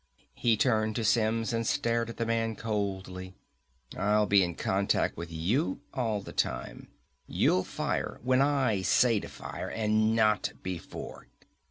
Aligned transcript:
He 0.33 0.57
turned 0.57 0.95
to 0.95 1.03
Simms 1.03 1.53
and 1.53 1.67
stared 1.67 2.09
at 2.09 2.17
the 2.17 2.25
man 2.25 2.55
coldly. 2.55 3.35
"I'll 3.95 4.25
be 4.25 4.41
in 4.43 4.55
contact 4.55 5.15
with 5.15 5.31
you 5.31 5.81
all 5.93 6.21
the 6.21 6.33
time. 6.33 6.87
You'll 7.27 7.63
fire 7.63 8.19
when 8.23 8.41
I 8.41 8.81
say 8.81 9.19
to 9.19 9.29
fire, 9.29 9.69
and 9.69 10.15
not 10.15 10.53
before. 10.63 11.27